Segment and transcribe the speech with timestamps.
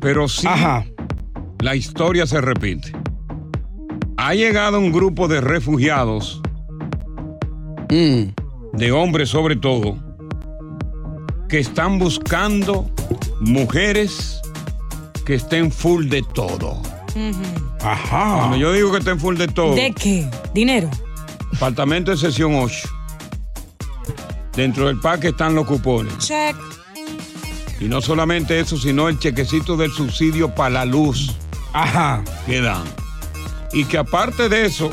[0.00, 0.46] pero sí
[1.60, 2.92] la historia se repite.
[4.18, 6.40] Ha llegado un grupo de refugiados,
[7.88, 9.98] de hombres sobre todo,
[11.48, 12.90] que están buscando
[13.40, 14.40] mujeres
[15.24, 16.80] que estén full de todo.
[17.80, 18.36] Ajá.
[18.38, 20.28] Cuando yo digo que estén full de todo, ¿De qué?
[20.54, 20.90] ¿Dinero?
[21.54, 22.88] apartamento de sesión 8.
[24.54, 26.16] Dentro del parque están los cupones.
[26.18, 26.56] Check.
[27.80, 31.36] Y no solamente eso, sino el chequecito del subsidio para la luz.
[31.72, 32.22] Ajá.
[32.46, 32.84] Que dan.
[33.72, 34.90] Y que aparte de eso,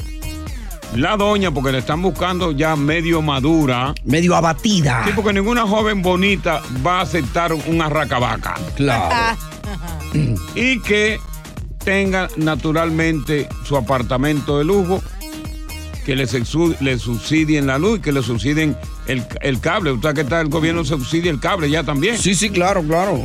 [0.96, 3.94] la doña, porque le están buscando ya medio madura.
[4.04, 5.04] Medio abatida.
[5.06, 8.56] Sí, porque ninguna joven bonita va a aceptar una racabaca.
[8.76, 9.38] Claro.
[10.56, 11.20] y que
[11.84, 15.02] tenga naturalmente su apartamento de lujo,
[16.06, 18.78] que le, subsidien la luz y que le subsidien
[19.08, 19.92] el, el cable.
[19.92, 22.18] Usted que está, el gobierno subsidia el cable ya también.
[22.18, 23.20] Sí, sí, claro, claro.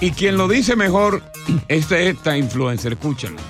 [0.00, 1.22] Y quien lo dice mejor
[1.68, 3.40] es esta influencer, escúchenlo.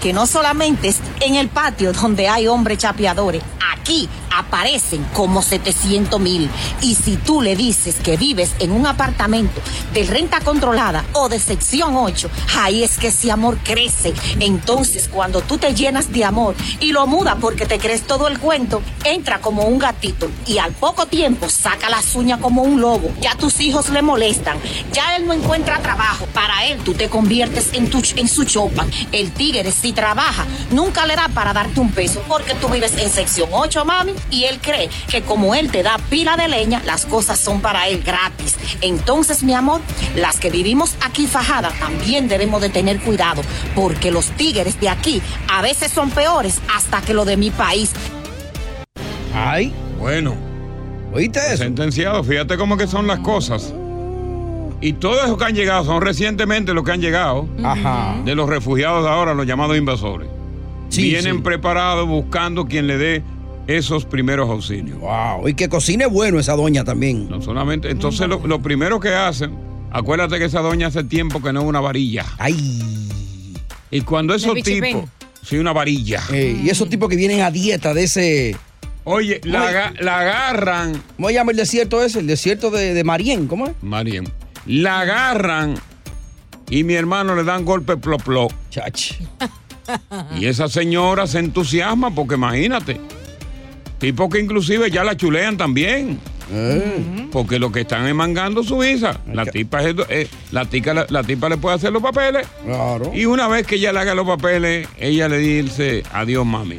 [0.00, 3.42] que no solamente es en el patio donde hay hombres chapeadores,
[3.72, 6.50] aquí aparecen como 700 mil.
[6.80, 9.60] Y si tú le dices que vives en un apartamento
[9.92, 14.14] de renta controlada o de sección 8, ahí es que ese amor crece.
[14.40, 18.38] Entonces, cuando tú te llenas de amor y lo mudas porque te crees todo el
[18.38, 23.10] cuento, entra como un gatito y al poco tiempo saca las uñas como un lobo.
[23.20, 24.58] Ya tus hijos le molestan,
[24.92, 26.26] ya él no encuentra trabajo.
[26.32, 28.86] Para él tú te conviertes en, su chopa.
[29.12, 33.10] El tigre si trabaja nunca le da para darte un peso porque tú vives en
[33.10, 37.06] sección 8, mami, y él cree que como él te da pila de leña, las
[37.06, 38.56] cosas son para él gratis.
[38.80, 39.80] Entonces, mi amor,
[40.16, 43.42] las que vivimos aquí fajada también debemos de tener cuidado
[43.74, 47.90] porque los tigres de aquí a veces son peores hasta que lo de mi país.
[49.34, 49.72] Ay.
[49.98, 50.34] Bueno.
[51.12, 51.58] ¿Oíste eso?
[51.58, 53.72] Sentenciado, fíjate cómo que son las cosas.
[54.80, 58.16] Y todos esos que han llegado son recientemente los que han llegado Ajá.
[58.24, 60.28] de los refugiados de ahora, los llamados invasores.
[60.88, 61.42] Sí, Vienen sí.
[61.42, 63.22] preparados buscando quien le dé
[63.66, 64.98] esos primeros auxilios.
[65.00, 65.48] Wow.
[65.48, 67.28] Y que cocine bueno esa doña también.
[67.28, 69.52] No solamente, entonces lo, lo primero que hacen,
[69.90, 72.24] acuérdate que esa doña hace tiempo que no es una varilla.
[72.38, 73.56] Ay.
[73.90, 75.04] Y cuando esos tipos,
[75.42, 76.20] sí, una varilla.
[76.32, 78.56] Y esos tipos que vienen a dieta de ese.
[79.04, 81.02] Oye, la, aga- la agarran.
[81.16, 82.20] ¿Cómo se llama el desierto ese?
[82.20, 83.72] El desierto de, de Marién, ¿cómo es?
[83.82, 84.24] Mariam.
[84.64, 85.74] La agarran
[86.70, 88.52] y mi hermano le dan golpe plop plop.
[88.70, 89.12] Chach.
[90.38, 93.00] Y esa señora se entusiasma porque imagínate.
[94.02, 96.18] Tipo que inclusive ya la chulean también.
[97.30, 99.20] Porque lo que están es mangando su visa.
[99.32, 102.46] La tipa, es, eh, la, tica- la, la tipa le puede hacer los papeles.
[102.66, 103.12] Claro.
[103.14, 106.78] Y una vez que ella le haga los papeles, ella le dice adiós, mami.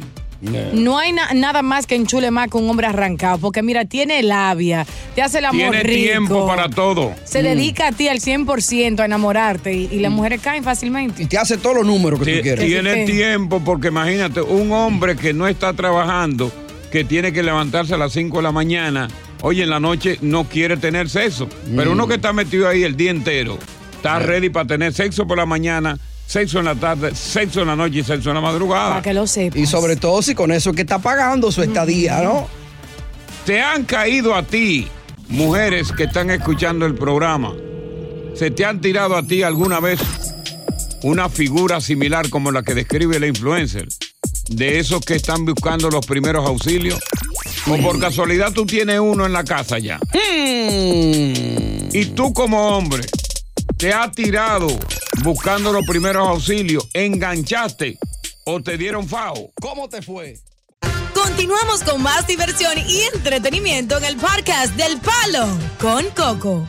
[0.74, 4.22] No hay na- nada más que enchule más que un hombre arrancado, porque mira, tiene
[4.22, 6.02] labia, te hace el amor Tiene rico.
[6.02, 7.14] tiempo para todo.
[7.24, 11.22] Se dedica a ti al 100% a enamorarte y, y las mujeres caen fácilmente.
[11.22, 12.62] Y te hace todos los números que tú quieres.
[12.66, 16.52] Tiene tiempo porque imagínate, un hombre que no está trabajando,
[16.94, 19.08] que tiene que levantarse a las 5 de la mañana,
[19.42, 21.48] oye, en la noche no quiere tener sexo.
[21.74, 23.58] Pero uno que está metido ahí el día entero,
[23.96, 25.98] está ready para tener sexo por la mañana,
[26.28, 28.90] sexo en la tarde, sexo en la noche y sexo en la madrugada.
[28.90, 29.58] Para que lo sepas.
[29.58, 32.46] Y sobre todo si con eso es que está pagando su estadía, ¿no?
[33.44, 34.86] ¿Te han caído a ti,
[35.26, 37.54] mujeres que están escuchando el programa?
[38.36, 39.98] ¿Se te han tirado a ti alguna vez
[41.02, 43.88] una figura similar como la que describe la influencer?
[44.48, 47.00] De esos que están buscando los primeros auxilios.
[47.66, 49.98] ¿O por casualidad tú tienes uno en la casa ya?
[50.12, 51.88] Hmm.
[51.92, 53.04] Y tú como hombre,
[53.76, 54.66] te has tirado
[55.22, 57.98] buscando los primeros auxilios, enganchaste
[58.44, 59.50] o te dieron fao.
[59.60, 60.38] ¿Cómo te fue?
[61.14, 65.46] Continuamos con más diversión y entretenimiento en el podcast del Palo
[65.80, 66.66] con Coco.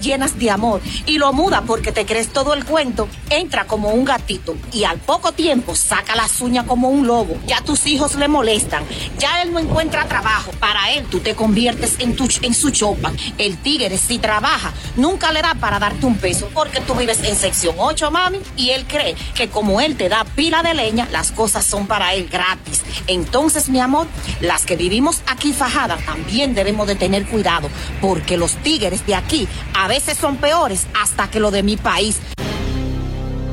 [0.00, 4.04] Llenas de amor y lo muda porque te crees todo el cuento, entra como un
[4.04, 7.36] gatito y al poco tiempo saca las uñas como un lobo.
[7.46, 8.84] Ya tus hijos le molestan,
[9.18, 10.50] ya él no encuentra trabajo.
[10.58, 13.12] Para él tú te conviertes en, tu, en su chopa.
[13.38, 17.36] El tigre si trabaja nunca le da para darte un peso porque tú vives en
[17.36, 21.32] sección 8, mami, y él cree que como él te da pila de leña, las
[21.32, 22.82] cosas son para él gratis.
[23.06, 24.06] Entonces, mi amor,
[24.40, 27.68] las que vivimos aquí fajadas también debemos de tener cuidado
[28.00, 29.48] porque los tigres de aquí
[29.88, 32.20] veces son peores hasta que lo de mi país.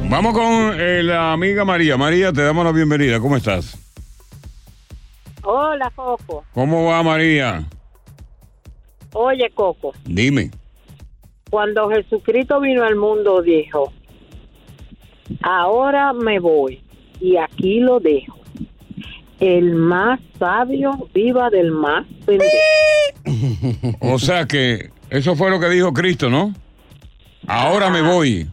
[0.09, 1.95] Vamos con eh, la amiga María.
[1.97, 3.19] María, te damos la bienvenida.
[3.19, 3.77] ¿Cómo estás?
[5.43, 6.43] Hola, Coco.
[6.53, 7.63] ¿Cómo va María?
[9.13, 10.51] Oye, Coco, Dime.
[11.49, 13.91] cuando Jesucristo vino al mundo dijo,
[15.41, 16.83] ahora me voy
[17.19, 18.37] y aquí lo dejo.
[19.39, 22.51] El más sabio viva del más pendejo.
[24.01, 26.53] O sea que eso fue lo que dijo Cristo, ¿no?
[27.47, 28.47] Ahora me voy.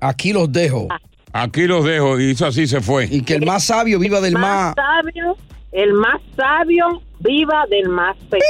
[0.00, 0.88] Aquí los dejo.
[1.32, 2.20] Aquí los dejo.
[2.20, 3.08] Y eso así se fue.
[3.10, 4.74] Y que el más sabio viva del más.
[4.74, 5.36] más sabio,
[5.72, 8.46] el más sabio viva del más pendejo.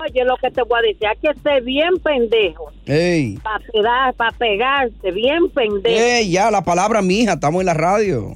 [0.00, 3.38] Oye, lo que te voy a decir, hay que ser bien pendejo Ey.
[3.42, 6.02] para pegar, para pegarse, bien pendejo.
[6.02, 8.34] Ey, ya, la palabra mija, estamos en la radio.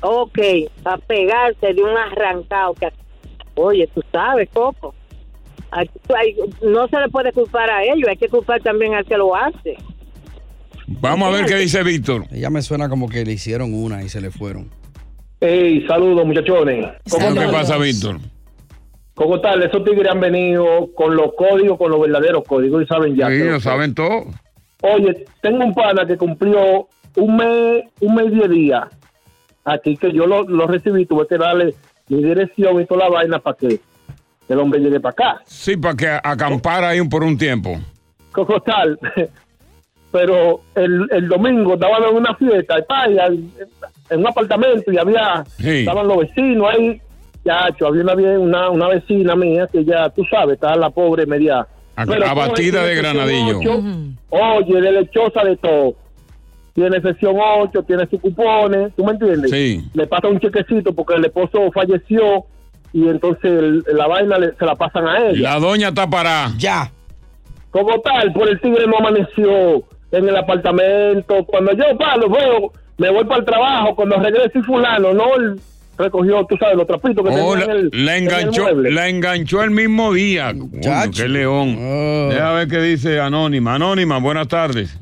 [0.00, 0.38] Ok,
[0.82, 2.74] para pegarse de un arrancado.
[2.74, 2.88] Que,
[3.54, 4.94] oye, tú sabes, Coco.
[6.62, 9.76] No se le puede culpar a ellos, hay que culpar también al que lo hace.
[10.86, 12.24] Vamos a ver qué dice Víctor.
[12.30, 14.70] Ella me suena como que le hicieron una y se le fueron.
[15.40, 16.86] Hey, saludos muchachones.
[17.10, 18.18] ¿Cómo que pasa, Víctor?
[19.14, 19.62] ¿Cómo tal?
[19.62, 23.28] Esos tigres han venido con los códigos, con los verdaderos códigos y saben ya.
[23.28, 24.26] Sí, lo saben todo.
[24.80, 28.84] Oye, tengo un pana que cumplió un mes, un mes y diez días.
[29.64, 31.74] Aquí que yo lo, lo recibí, tuve que darle
[32.08, 33.80] mi dirección y toda la vaina para que
[34.48, 35.42] el hombre llegue para acá.
[35.46, 37.78] Sí, para que acampara ahí por un tiempo.
[38.32, 38.98] Coco tal.
[40.10, 43.44] Pero el, el domingo estaban en una fiesta, y pa, y al-
[44.10, 45.80] en un apartamento, y había, Sí.
[45.80, 47.00] estaban los vecinos ahí.
[47.44, 51.66] Ya, había una, una, una vecina mía que ya, tú sabes, estaba la pobre media.
[51.96, 53.58] Abatida de granadillo.
[53.58, 55.94] sesión ocho, Oye, de lechosa de todo.
[56.74, 59.50] Tiene sesión 8, tiene sus cupones, ¿tú me entiendes?
[59.50, 59.84] Sí.
[59.94, 62.44] Le pasa un chequecito porque el esposo falleció
[62.92, 65.40] y entonces el- la vaina le- se la pasan a ella.
[65.54, 66.52] La doña está parada.
[66.58, 66.90] Ya.
[67.70, 71.44] Como tal, por el tigre no amaneció en el apartamento.
[71.44, 73.94] Cuando yo pa, lo veo, me voy para el trabajo.
[73.94, 75.60] Cuando regrese fulano, no él
[75.98, 78.62] recogió, tú sabes, los trapitos que Oh, tenía la, en el, la en el enganchó,
[78.62, 78.90] mueble.
[78.92, 80.52] la enganchó el mismo día.
[80.54, 81.76] Coño, qué león.
[81.78, 82.28] Oh.
[82.30, 83.74] Deja ver qué dice Anónima.
[83.74, 84.98] Anónima, buenas tardes.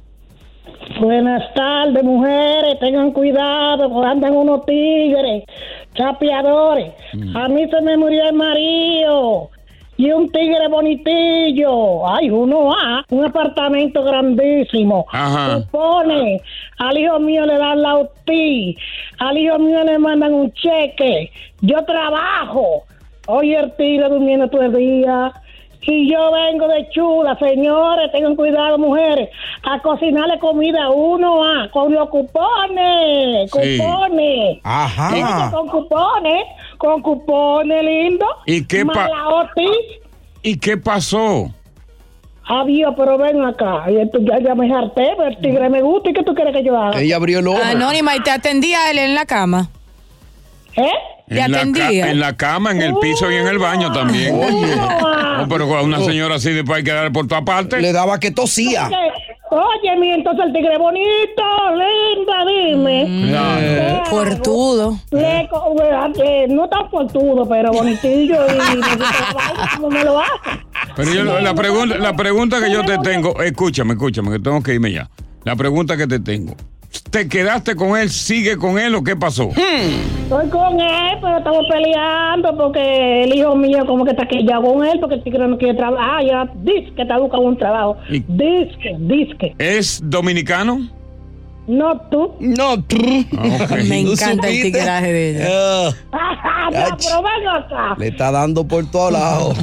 [1.00, 2.78] Buenas tardes, mujeres.
[2.80, 5.44] Tengan cuidado, porque andan unos tigres,
[5.94, 6.92] chapeadores.
[7.12, 7.36] Mm.
[7.36, 9.50] A mí se me murió el marido.
[9.98, 12.06] Y un tigre bonitillo.
[12.06, 15.06] Ay, uno a un apartamento grandísimo.
[15.10, 15.60] Ajá.
[15.60, 16.40] Supone,
[16.78, 18.76] al hijo mío le dan la UTI.
[19.18, 21.30] Al hijo mío le mandan un cheque.
[21.62, 22.84] Yo trabajo.
[23.26, 25.32] Oye, el tigre durmiendo todo el día.
[25.88, 29.28] Y yo vengo de chula, señores, tengan cuidado, mujeres,
[29.62, 33.78] a cocinarle comida a uno, ah, con los cupones, Sí.
[33.78, 34.59] cupones.
[34.64, 35.50] Ajá.
[35.52, 36.45] Con cupones,
[36.78, 38.26] con cupones, lindo.
[38.47, 39.69] ¿Y qué pa- Malaoti.
[40.43, 41.50] ¿Y qué pasó?
[42.49, 43.90] Adiós, pero ven acá.
[43.90, 46.11] Y esto ya, ya me harté, pero el tigre me gusta.
[46.11, 47.00] ¿Y qué tú quieres que yo haga?
[47.00, 47.59] Ella abrió el ojo.
[47.62, 49.69] Anónima, ¿y te atendía él en la cama?
[50.76, 50.90] ¿Eh?
[51.28, 52.11] ¿Te En la, atendía?
[52.11, 54.38] en la cama, en el piso y en el baño también.
[54.38, 57.80] No, pero con una señora así después hay que dar por tu aparte.
[57.80, 58.87] Le daba que tosía.
[58.87, 58.97] Oye,
[59.49, 63.28] Oye, mi, entonces el tigre bonito, linda, dime.
[63.28, 64.04] Claro.
[64.06, 64.99] Fortudo.
[65.12, 65.75] Le co-
[66.25, 70.30] eh, no tan fortudo, pero bonitillo y me la como me lo hace.
[70.97, 74.75] Pero yo, la, pregunta, la pregunta que yo te tengo, escúchame, escúchame, que tengo que
[74.75, 75.09] irme ya.
[75.45, 76.54] La pregunta que te tengo.
[77.11, 79.50] ¿Te quedaste con él, sigue con él o qué pasó?
[79.50, 84.85] Estoy con él, pero estamos peleando porque el hijo mío como que está quillado con
[84.85, 86.25] él porque el tigre no quiere trabajar.
[86.25, 87.97] Ya dice que está buscando un trabajo.
[88.11, 89.55] Y- Disque, disque.
[89.59, 90.88] ¿Es dominicano?
[91.69, 92.33] No tú.
[92.38, 92.97] No, tú.
[93.88, 95.97] Me ¿Tú encanta el tigraje de ella.
[96.12, 97.97] Ah, acá.
[97.99, 99.57] le está dando por todos lados.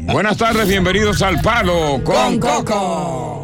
[0.00, 3.43] Buenas tardes, bienvenidos al Palo con Coco.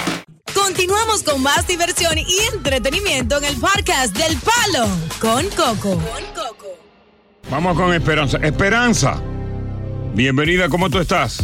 [0.81, 4.87] Continuamos con más diversión y entretenimiento en el podcast del Palo
[5.19, 6.01] con Coco.
[7.51, 8.39] Vamos con Esperanza.
[8.41, 9.21] Esperanza,
[10.15, 11.37] bienvenida, ¿cómo tú estás?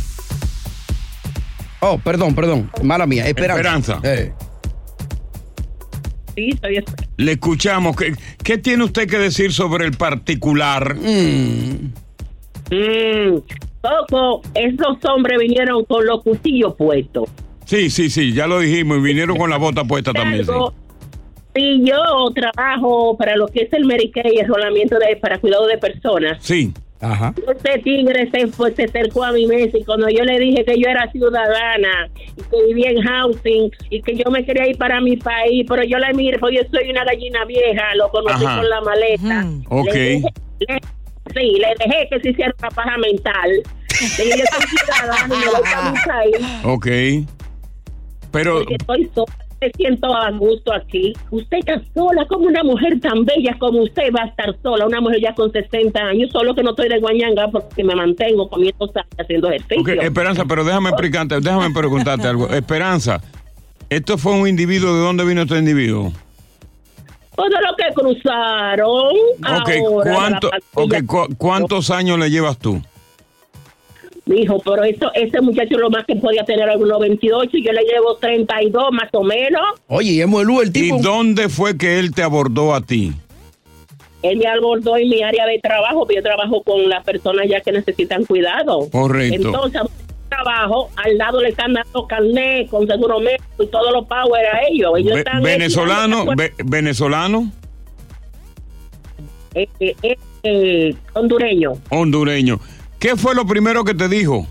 [1.82, 2.72] Oh, perdón, perdón.
[2.82, 3.28] Mala mía.
[3.28, 3.98] Esperanza.
[3.98, 4.02] Esperanza.
[4.04, 4.34] Eh.
[6.34, 6.84] Sí, estoy
[7.18, 7.96] Le escuchamos.
[7.96, 10.96] ¿Qué, qué tiene usted que decir sobre el particular?
[10.96, 11.94] Mm.
[12.72, 13.42] Mm,
[13.82, 17.30] Coco, esos hombres vinieron con los cuchillos puestos.
[17.68, 20.46] Sí, sí, sí, ya lo dijimos y vinieron con la bota puesta también.
[20.46, 21.84] sí.
[21.84, 21.98] Yo
[22.36, 26.38] trabajo para lo que es el Medicaid y el rolamiento de, para cuidado de personas,
[26.44, 26.72] Sí.
[27.00, 27.32] Ajá.
[27.48, 30.80] este tigre se, fue- se acercó a mi mesa y cuando yo le dije que
[30.80, 35.00] yo era ciudadana y que vivía en housing y que yo me quería ir para
[35.00, 38.58] mi país, pero yo le miré, porque yo soy una gallina vieja, lo conocí Ajá.
[38.58, 39.46] con la maleta.
[39.70, 39.94] Ok.
[39.94, 40.80] Le dije- le-
[41.36, 43.50] sí, le dejé que se hiciera una paja mental.
[44.18, 46.48] Le dije, yo soy ciudadana y me voy para mi país.
[46.64, 46.88] Ok.
[48.38, 51.14] Pero, Porque estoy sola, me siento a gusto aquí.
[51.32, 55.02] Usted está sola, como una mujer tan bella como usted va a estar sola, una
[55.02, 58.88] mujer ya con 60 años, solo que no estoy de guañanga porque me mantengo comiendo
[58.94, 59.82] sal haciendo ejercicio.
[59.82, 62.48] ok, Esperanza, pero déjame explicarte, déjame preguntarte algo.
[62.52, 63.20] Esperanza,
[63.90, 64.94] ¿esto fue un individuo?
[64.94, 66.14] ¿De dónde vino este individuo?
[67.36, 68.90] Todo lo que cruzaron.
[69.40, 72.82] Ok, ahora, ¿cuánto, la ok, pastilla- cu- ¿cuántos años le llevas tú?
[74.28, 77.82] Mijo, pero eso, ese muchacho lo más que podía tener algunos 28 y yo le
[77.84, 79.62] llevo 32 más o menos.
[79.88, 80.22] Oye, y
[80.62, 80.98] el tipo.
[80.98, 83.14] ¿Y dónde fue que él te abordó a ti?
[84.24, 87.62] Él me abordó en mi área de trabajo, porque yo trabajo con las personas ya
[87.62, 88.90] que necesitan cuidado.
[88.92, 89.36] Correcto.
[89.36, 89.82] Entonces,
[90.30, 94.60] trabajo, al lado le están dando carnet con seguro médico y todos los power a
[94.70, 94.92] ellos.
[94.98, 97.52] ellos Ve- están venezolano, ve- venezolano,
[99.54, 101.74] eh, eh, eh, eh, hondureño.
[101.90, 102.60] hondureño.
[103.00, 104.48] ¿Qué fue lo primero que te dijo?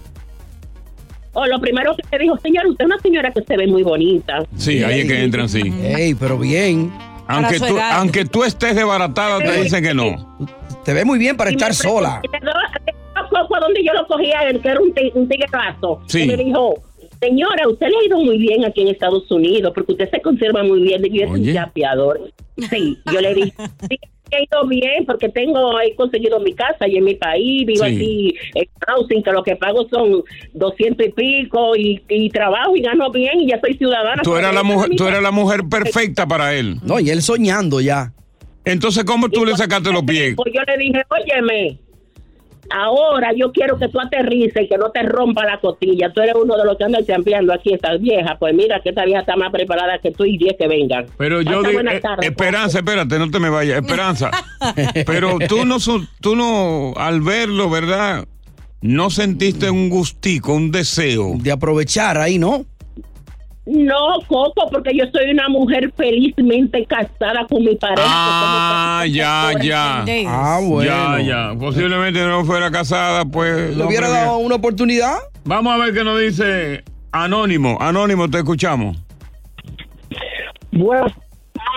[1.32, 3.66] O Oh, lo primero que te dijo, señor, usted es una señora que se ve
[3.66, 4.44] muy bonita.
[4.56, 5.60] Sí, ahí es que entran, sí.
[5.82, 6.90] Ey, pero bien.
[7.28, 7.98] Aunque tú, edad.
[7.98, 10.38] aunque tú estés desbaratada, te dicen que no.
[10.84, 12.22] Te ve muy bien para estar sola.
[13.48, 16.00] Fue donde yo lo cogía, que era un, un tigreazo.
[16.06, 16.22] Sí.
[16.22, 16.74] Y me dijo,
[17.20, 20.62] señora, usted le ha ido muy bien aquí en Estados Unidos porque usted se conserva
[20.62, 21.04] muy bien.
[21.04, 22.32] Y yo soy un chapeador.
[22.70, 23.52] Sí, yo le dije,
[23.90, 23.98] sí,
[24.30, 27.94] he ido bien porque tengo, he conseguido mi casa y en mi país, vivo Sí.
[27.94, 30.22] aquí en housing, que lo que pago son
[30.54, 34.22] 200 y pico y, y trabajo y gano bien y ya soy ciudadana.
[34.22, 36.76] Tú eras la mujer, tú eras la mujer perfecta perfecta para él.
[36.82, 38.12] No, y él soñando ya.
[38.64, 40.34] Entonces, ¿cómo tú le sacaste los pies?
[40.36, 41.78] Pues yo le dije, óyeme,
[42.70, 46.12] ahora yo quiero que tú aterrices y que no te rompa la costilla.
[46.12, 48.36] Tú eres uno de los que anda champeando aquí, estas viejas.
[48.38, 51.06] Pues mira que esta vieja está más preparada que tú y diez que vengan.
[51.16, 52.28] Pero yo digo, buenas eh, tardes.
[52.28, 54.30] Esperanza, espérate, no te me vayas, Esperanza.
[55.06, 55.76] Pero tú no,
[56.20, 58.26] tú no, al verlo, ¿verdad?
[58.80, 61.34] No sentiste un gustico, un deseo.
[61.38, 62.66] De aprovechar ahí, ¿no?
[63.66, 68.06] No, Coco, porque yo soy una mujer felizmente casada con mi pareja.
[68.06, 70.04] Ah, ya, ya.
[70.28, 71.18] Ah, bueno.
[71.18, 71.58] Ya, ya.
[71.58, 73.76] Posiblemente no fuera casada, pues.
[73.76, 75.16] ¿Le hubiera dado una oportunidad?
[75.44, 77.76] Vamos a ver qué nos dice Anónimo.
[77.80, 78.96] Anónimo, te escuchamos.
[80.70, 81.12] Buenas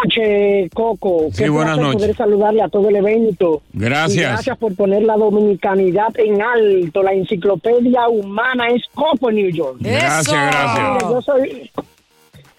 [0.03, 1.27] noches, Coco.
[1.31, 2.01] Sí, Qué buenas noches.
[2.01, 3.61] poder saludarle a todo el evento.
[3.73, 4.17] Gracias.
[4.17, 7.03] Y gracias por poner la dominicanidad en alto.
[7.03, 9.77] La enciclopedia humana es Coco New York.
[9.79, 10.93] Gracias, gracias.
[10.93, 11.71] Mira, Yo soy,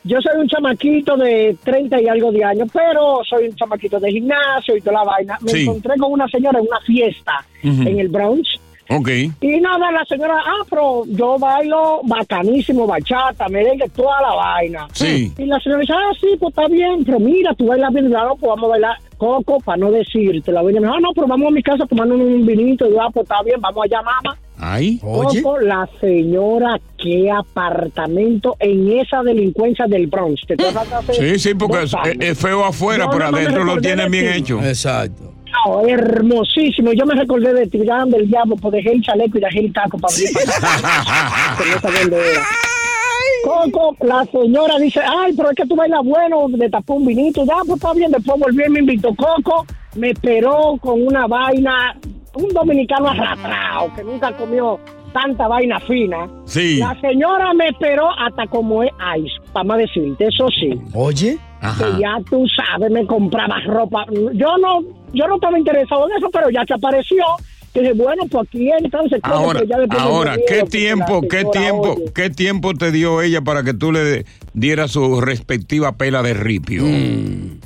[0.05, 4.11] yo soy un chamaquito de 30 y algo de años, pero soy un chamaquito de
[4.11, 5.39] gimnasio y toda la vaina.
[5.43, 5.63] Me Sí.
[5.63, 8.49] encontré con una señora en una fiesta en el Bronx.
[8.91, 9.09] Ok.
[9.41, 14.89] Y nada, la señora, ah, pero yo bailo bacanísimo, bachata, merengue, toda la vaina.
[14.93, 15.33] Sí.
[15.39, 18.37] Y la señora dice, ah, sí, pues está bien, pero mira, tú bailas bien, claro,
[18.37, 20.51] pues vamos a bailar coco, para no decirte.
[20.51, 22.87] La vaina ah, no, pero vamos a mi casa tomando un vinito.
[22.89, 24.37] Y yo, ah, pues está bien, vamos allá, mamá.
[24.59, 24.99] Ay.
[24.99, 30.43] Coco, la señora, qué apartamento en esa delincuencia del Bronx.
[30.47, 30.57] Te
[31.13, 34.61] Sí, sí, porque es, feo afuera, Yo pero adentro lo tienen bien hecho.
[34.63, 35.40] Exacto.
[35.53, 36.93] No, hermosísimo.
[36.93, 39.99] Yo me recordé de Tirán del Diablo, pues dejé el chaleco y dejé el taco
[39.99, 40.31] para abrir.
[41.81, 42.43] Que no era.
[43.45, 47.45] Coco, la señora dice, ay, pero es que tú bailas bueno, le tapó un vinito,
[47.45, 49.67] ya, pues está bien, después volvió y me invitó Coco,
[49.97, 51.97] me esperó con una vaina,
[52.35, 54.79] un dominicano arrastrado, que nunca comió
[55.13, 56.29] tanta vaina fina.
[56.45, 56.79] Sí.
[56.79, 60.79] La señora me esperó hasta como es ice, para más decirte, eso sí.
[60.95, 61.39] Oye.
[61.79, 64.07] Que ya tú sabes, me compraba ropa.
[64.33, 64.81] Yo no,
[65.13, 67.25] yo no estaba interesado en eso, pero ya que apareció,
[67.75, 69.21] dije, bueno, pues aquí entonces.
[69.23, 72.13] Ahora, ya ahora, miedo, ¿qué tiempo, qué tiempo, oye.
[72.15, 74.25] qué tiempo te dio ella para que tú le
[74.55, 76.83] dieras su respectiva pela de ripio?
[76.85, 77.59] Mm.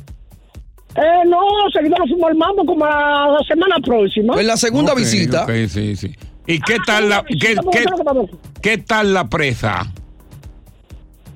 [0.96, 1.40] Eh, no,
[1.72, 4.40] seguido nos fuimos al mambo como a la semana próxima.
[4.40, 5.42] En la segunda visita.
[5.44, 6.12] ok, sí, sí.
[6.46, 7.70] ¿Y qué tal la, qué, ¿Cómo
[8.60, 9.90] qué- tal la presa?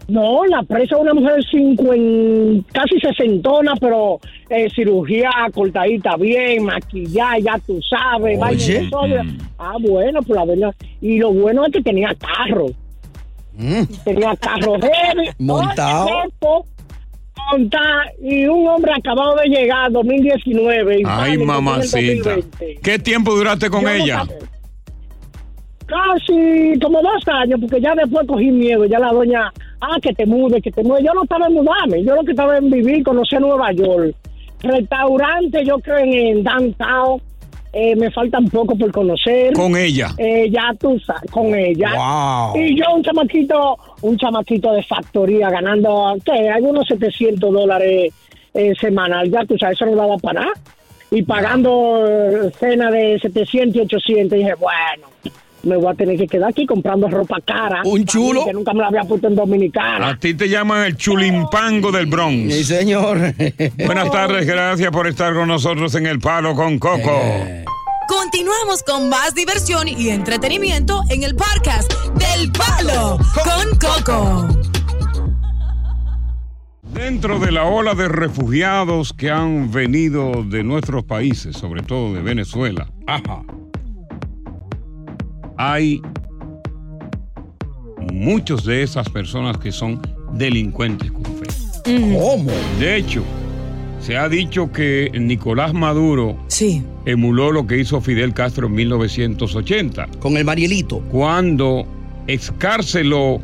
[0.07, 4.21] No, la presa es una mujer cincuen- casi sesentona, pero
[4.51, 8.81] eh, cirugía cortadita bien, maquillada, ya tú sabes, Oye.
[8.81, 9.23] de sodio.
[9.59, 10.75] Ah, bueno, pues la verdad.
[11.01, 12.67] Y lo bueno es que tenía carro.
[14.05, 15.31] Tenía carro heavy.
[15.39, 16.09] Montado.
[17.51, 17.83] montado,
[18.23, 21.01] y un hombre acabado de llegar 2019.
[21.01, 22.37] y Ay, mamacita.
[22.37, 22.81] 2020.
[22.83, 24.25] ¿Qué tiempo duraste con Yo ella?
[25.87, 28.85] Casi como dos años, porque ya después cogí miedo.
[28.85, 31.03] Ya la doña, ah, que te mude, que te mude.
[31.03, 34.15] Yo no estaba en mudarme, yo lo que estaba en vivir, conocer Nueva York.
[34.63, 37.21] Restaurante, yo creo en, en Downtown.
[37.73, 39.53] Eh, me falta un poco por conocer.
[39.53, 40.09] Con ella.
[40.17, 41.93] Eh, ya tú sabes, con ella.
[41.95, 42.61] Wow.
[42.61, 46.49] Y yo un chamaquito, un chamaquito de factoría ganando, ¿qué?
[46.49, 48.13] Algunos 700 dólares
[48.55, 49.31] eh, semanal.
[49.31, 50.53] Ya tú sabes, eso no daba para nada.
[51.11, 54.39] Y pagando eh, cena de 700 y 800.
[54.39, 55.09] dije, bueno,
[55.63, 57.83] me voy a tener que quedar aquí comprando ropa cara.
[57.85, 58.45] Un chulo.
[58.45, 60.09] Que nunca me la había puesto en Dominicana.
[60.09, 62.55] A ti te llaman el chulimpango del Bronx.
[62.55, 63.35] Sí, señor.
[63.85, 67.21] Buenas tardes, gracias por estar con nosotros en El Palo con Coco.
[67.23, 67.65] Eh.
[68.09, 74.49] Continuamos con más diversión y entretenimiento en el podcast del Palo con Coco.
[76.95, 82.23] Dentro de la ola de refugiados que han venido de nuestros países, sobre todo de
[82.23, 82.89] Venezuela,
[85.59, 86.01] hay
[88.13, 90.01] muchos de esas personas que son
[90.33, 91.47] delincuentes con fe.
[92.19, 92.51] ¿Cómo?
[92.81, 93.23] De hecho,
[94.01, 96.83] se ha dicho que Nicolás Maduro Sí.
[97.07, 100.09] emuló lo que hizo Fidel Castro en 1980.
[100.21, 101.01] Con el Marielito.
[101.11, 101.87] Cuando
[102.27, 103.41] excarceló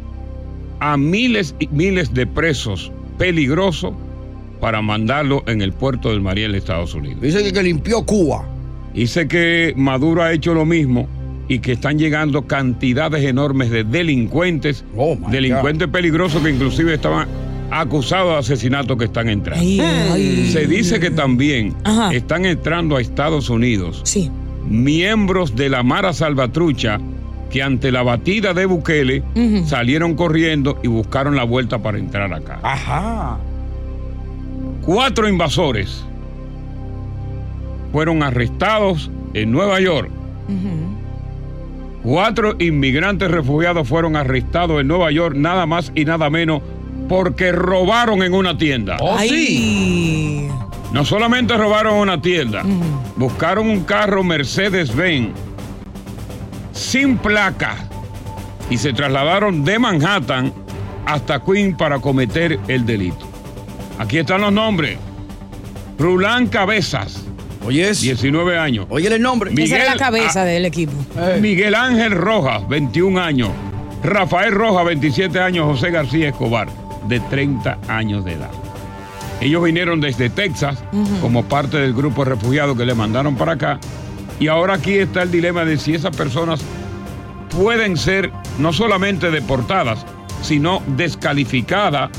[0.81, 3.92] a miles y miles de presos peligrosos
[4.61, 7.20] para mandarlo en el puerto del Mariel, Estados Unidos.
[7.20, 8.46] Dice que, que limpió Cuba.
[8.94, 11.09] Dice que Maduro ha hecho lo mismo
[11.48, 17.28] y que están llegando cantidades enormes de delincuentes, Oh, delincuentes peligrosos que inclusive estaban
[17.70, 19.61] acusados de asesinato que están entrando.
[19.62, 20.50] Ay, ay.
[20.52, 22.12] Se dice que también Ajá.
[22.14, 24.30] están entrando a Estados Unidos Sí.
[24.68, 26.98] miembros de la Mara Salvatrucha
[27.50, 29.22] que ante la batida de Bukele
[29.66, 32.59] salieron corriendo y buscaron la vuelta para entrar acá.
[32.62, 33.38] Ajá.
[34.85, 36.04] Cuatro invasores
[37.92, 40.11] fueron arrestados en Nueva York.
[42.05, 46.61] Cuatro inmigrantes refugiados fueron arrestados en Nueva York, nada más y nada menos,
[47.09, 48.99] porque robaron en una tienda.
[49.01, 50.47] Oh, sí.
[50.93, 52.62] No solamente robaron una tienda,
[53.17, 55.31] buscaron un carro Mercedes-Benz
[56.73, 57.88] sin placa
[58.69, 60.53] y se trasladaron de Manhattan
[61.07, 63.27] hasta Queen para cometer el delito.
[63.99, 64.99] Aquí están los nombres.
[65.99, 67.24] Rulán Cabezas,
[67.66, 68.00] Oye, es.
[68.00, 68.87] 19 años.
[68.90, 69.50] Oye el nombre.
[69.50, 70.92] Esa Miguel, era la cabeza ah, del equipo.
[71.40, 73.50] Miguel Ángel Rojas, 21 años.
[74.03, 75.66] Rafael Rojas, 27 años.
[75.66, 76.68] José García Escobar,
[77.09, 78.50] de 30 años de edad.
[79.40, 80.83] Ellos vinieron desde Texas
[81.20, 83.79] como parte del grupo de refugiados que le mandaron para acá.
[84.40, 86.61] Y ahora aquí está el dilema de si esas personas
[87.50, 90.05] pueden ser no solamente deportadas,
[90.42, 92.11] sino descalificadas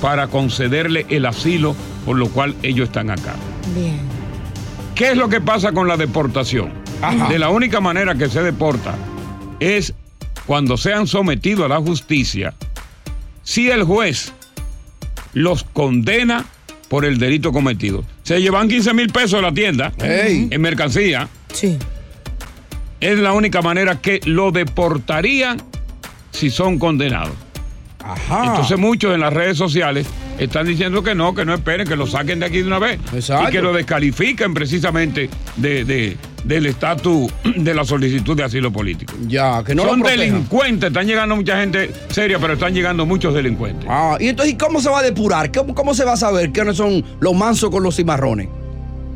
[0.00, 1.74] para concederle el asilo
[2.06, 3.34] por lo cual ellos están acá.
[3.74, 4.17] Bien.
[4.98, 6.72] ¿Qué es lo que pasa con la deportación?
[7.00, 7.28] Ajá.
[7.28, 8.96] De la única manera que se deporta
[9.60, 9.94] es
[10.44, 12.52] cuando sean sometidos a la justicia,
[13.44, 14.32] si el juez
[15.34, 16.46] los condena
[16.88, 18.02] por el delito cometido.
[18.24, 20.48] Se llevan 15 mil pesos de la tienda Ey.
[20.50, 21.28] en mercancía.
[21.52, 21.78] Sí.
[22.98, 25.62] Es la única manera que lo deportarían
[26.32, 27.34] si son condenados.
[28.04, 28.44] Ajá.
[28.46, 30.06] Entonces muchos en las redes sociales
[30.38, 32.98] están diciendo que no, que no esperen, que lo saquen de aquí de una vez.
[33.12, 33.48] Exacto.
[33.48, 39.12] Y que lo descalifiquen precisamente de, de- del estatus de la solicitud de asilo político.
[39.26, 43.86] Ya, que no Son delincuentes, están llegando mucha gente seria, pero están llegando muchos delincuentes.
[43.90, 45.50] Ah, y entonces, ¿y cómo se va a depurar?
[45.52, 48.48] ¿Cómo, cómo se va a saber quiénes son los mansos con los cimarrones?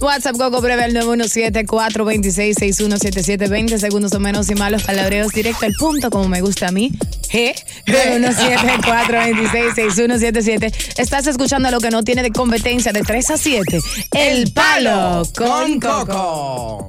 [0.00, 3.48] WhatsApp Coco breve al 917-426-6177.
[3.48, 6.92] 20 segundos o menos y malos palabreos directo al punto, como me gusta a mí.
[7.30, 7.52] G.
[7.86, 10.72] 917-426-6177.
[10.98, 13.78] Estás escuchando lo que no tiene de competencia de 3 a 7.
[14.12, 16.88] El palo con Coco.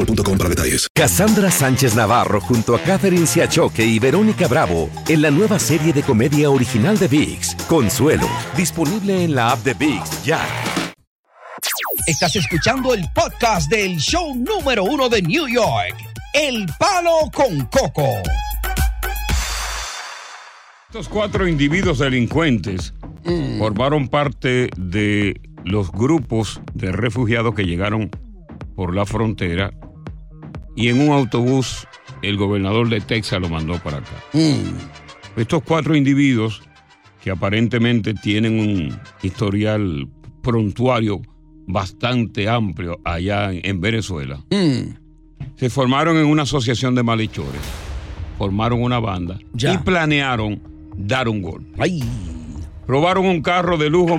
[0.00, 0.88] boostmobile.com para detalles.
[0.94, 6.02] Cassandra Sánchez Navarro junto a Catherine Siachoque y Verónica Bravo en la nueva serie de
[6.02, 10.40] comedia original de VIX, Consuelo, disponible en la app de VIX ya.
[12.06, 15.94] Estás escuchando el podcast del show número uno de New York,
[16.32, 18.08] El Palo con Coco.
[20.88, 22.94] Estos cuatro individuos delincuentes
[23.58, 28.10] formaron parte de los grupos de refugiados que llegaron
[28.74, 29.72] por la frontera
[30.74, 31.86] y en un autobús
[32.22, 34.10] el gobernador de Texas lo mandó para acá.
[35.36, 36.62] Estos cuatro individuos
[37.22, 40.08] que aparentemente tienen un historial
[40.42, 41.20] prontuario
[41.66, 44.42] bastante amplio allá en en Venezuela,
[45.56, 47.60] se formaron en una asociación de malhechores,
[48.38, 50.60] formaron una banda y planearon
[50.96, 51.70] dar un golpe.
[52.86, 54.18] Robaron un carro de lujo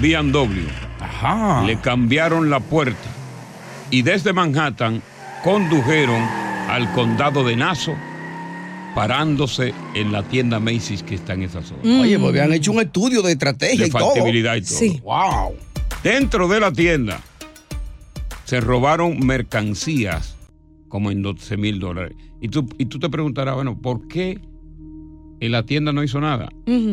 [0.00, 1.66] BMW.
[1.66, 3.08] Le cambiaron la puerta
[3.90, 5.02] y desde Manhattan
[5.42, 6.22] condujeron
[6.68, 7.96] al condado de Nassau
[8.94, 12.00] parándose en la tienda Macy's que está en esa zona.
[12.00, 14.06] Oye, pues habían hecho un estudio de estrategia de y todo.
[14.06, 14.78] factibilidad y todo.
[14.78, 15.00] Sí.
[15.04, 15.54] Wow.
[16.02, 17.20] Dentro de la tienda
[18.44, 20.36] se robaron mercancías
[20.88, 22.16] como en 12 mil dólares.
[22.40, 24.40] Y tú, y tú te preguntarás, bueno, ¿por qué
[25.40, 26.48] en la tienda no hizo nada?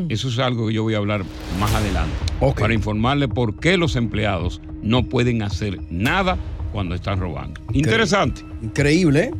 [0.09, 1.23] Eso es algo que yo voy a hablar
[1.59, 2.13] más adelante.
[2.59, 6.37] Para informarle por qué los empleados no pueden hacer nada
[6.75, 7.61] cuando están robando.
[7.71, 8.41] Interesante.
[8.61, 9.31] Increíble, ¿eh?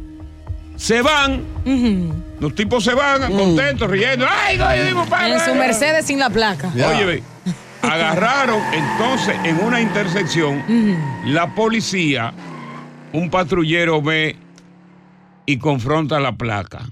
[0.77, 1.43] Se van,
[2.39, 4.25] los tipos se van contentos, riendo.
[4.29, 6.69] ¡Ay, no, yo digo, pa- En su Mercedes sin la placa.
[6.73, 7.23] Oye, ve,
[7.81, 10.63] agarraron entonces en una intersección
[11.25, 12.33] la policía,
[13.11, 14.37] un patrullero ve
[15.45, 16.87] y confronta la placa.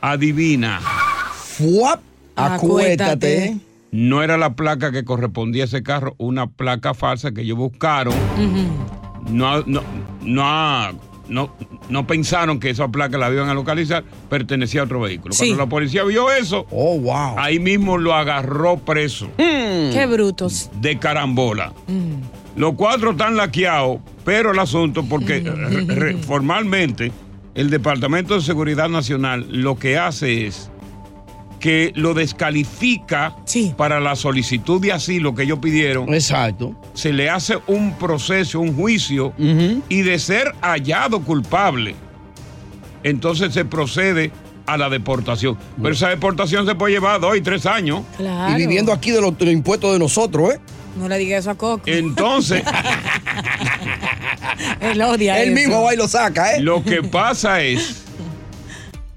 [0.00, 0.80] Adivina.
[0.80, 2.00] Fuap.
[2.34, 3.56] Acuérdate.
[3.90, 8.14] No era la placa que correspondía a ese carro, una placa falsa que ellos buscaron.
[9.30, 9.82] No, no,
[10.22, 10.92] no,
[11.28, 11.54] no,
[11.88, 15.32] no pensaron que esa placa la iban a localizar, pertenecía a otro vehículo.
[15.34, 15.46] Sí.
[15.48, 17.38] Cuando la policía vio eso, oh, wow.
[17.38, 19.30] ahí mismo lo agarró preso.
[19.36, 20.70] Qué brutos.
[20.80, 21.72] De carambola.
[21.86, 22.58] Mm.
[22.60, 27.12] Los cuatro están laqueados, pero el asunto, porque re- re- formalmente
[27.54, 30.70] el Departamento de Seguridad Nacional lo que hace es
[31.60, 33.34] que lo descalifica
[33.76, 36.12] para la solicitud de asilo que ellos pidieron.
[36.14, 36.74] Exacto.
[36.94, 39.32] Se le hace un proceso, un juicio,
[39.88, 41.94] y de ser hallado culpable,
[43.02, 44.30] entonces se procede
[44.66, 45.56] a la deportación.
[45.80, 48.02] Pero esa deportación se puede llevar dos y tres años.
[48.16, 48.52] Claro.
[48.52, 50.60] Y viviendo aquí de los, de los impuestos de nosotros, ¿eh?
[50.96, 51.82] No le diga eso a Coco.
[51.86, 52.62] Entonces,
[54.80, 55.60] Él odia Él eso.
[55.60, 56.60] mismo va y lo saca, ¿eh?
[56.60, 58.02] Lo que pasa es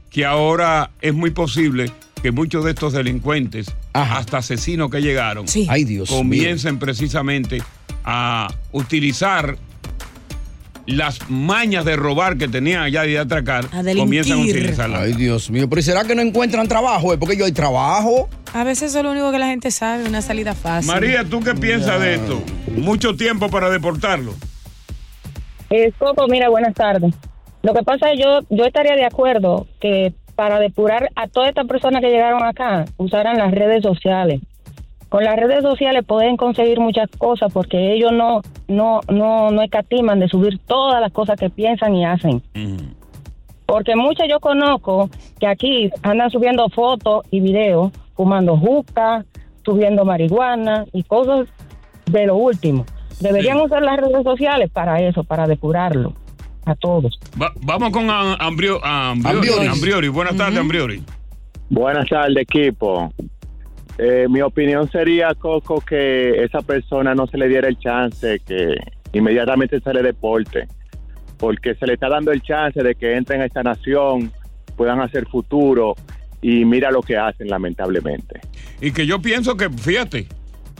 [0.10, 5.84] que ahora es muy posible que muchos de estos delincuentes, hasta asesinos que llegaron, Ay,
[5.84, 7.62] Dios comiencen precisamente
[8.04, 9.58] a utilizar
[10.86, 15.02] las mañas de robar que tenían allá y de atracar, comienzan a utilizarlas.
[15.02, 15.70] Ay, Dios mío.
[15.70, 17.14] Pero ¿y será que no encuentran trabajo?
[17.14, 17.18] eh?
[17.18, 18.30] Porque yo hay trabajo.
[18.54, 20.92] A veces eso es lo único que la gente sabe, una salida fácil.
[20.92, 22.42] María, ¿tú qué piensas de esto?
[22.76, 24.34] Mucho tiempo para deportarlo.
[25.70, 27.14] Eh, Coco, mira, buenas tardes.
[27.64, 31.68] Lo que pasa es yo yo estaría de acuerdo que para depurar a todas estas
[31.68, 34.42] personas que llegaron acá usaran las redes sociales.
[35.08, 40.20] Con las redes sociales pueden conseguir muchas cosas porque ellos no no no no escatiman
[40.20, 42.42] de subir todas las cosas que piensan y hacen.
[43.68, 49.24] Porque muchas yo conozco que aquí andan subiendo fotos y videos fumando juca,
[49.64, 51.50] subiendo marihuana y cosas
[52.08, 52.84] de lo último.
[53.20, 56.14] Deberían usar las redes sociales para eso, para depurarlo
[56.65, 57.19] a todos.
[57.41, 60.08] Va- vamos con Am- Ambrio- Ambriori.
[60.10, 61.04] Buenas tardes, Ambriori.
[61.69, 63.13] Buenas tardes, equipo.
[63.97, 68.76] Eh, mi opinión sería, Coco, que esa persona no se le diera el chance, que
[69.13, 70.67] inmediatamente se le deporte,
[71.38, 74.32] porque se le está dando el chance de que entren a esta nación,
[74.76, 75.95] puedan hacer futuro,
[76.41, 78.39] y mira lo que hacen, lamentablemente.
[78.82, 80.28] Y que yo pienso que, fíjate,